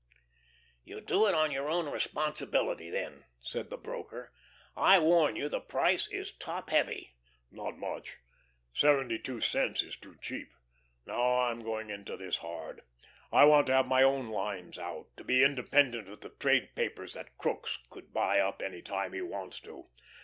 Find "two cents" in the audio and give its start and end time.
9.19-9.83